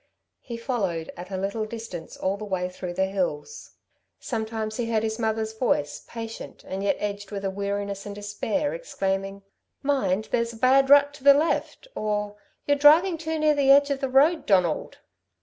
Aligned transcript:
He 0.39 0.57
followed 0.57 1.11
at 1.15 1.29
a 1.29 1.37
little 1.37 1.65
distance 1.65 2.17
all 2.17 2.35
the 2.35 2.43
way 2.43 2.69
through 2.69 2.95
the 2.95 3.05
hills. 3.05 3.73
Sometimes 4.19 4.77
he 4.77 4.89
heard 4.89 5.03
his 5.03 5.19
mother's 5.19 5.53
voice, 5.53 6.03
patient 6.07 6.63
and 6.63 6.81
yet 6.81 6.95
edged 6.97 7.29
with 7.29 7.45
a 7.45 7.51
weariness 7.51 8.07
and 8.07 8.15
despair, 8.15 8.73
exclaiming: 8.73 9.43
"Mind 9.83 10.29
there's 10.31 10.53
a 10.53 10.57
bad 10.57 10.89
rut 10.89 11.13
to 11.13 11.23
the 11.23 11.35
left!" 11.35 11.87
or 11.93 12.35
"You're 12.65 12.77
driving 12.77 13.15
too 13.19 13.37
near 13.37 13.53
the 13.53 13.69
edge 13.69 13.91
of 13.91 13.99
the 13.99 14.09
road, 14.09 14.47
Donald!" 14.47 14.97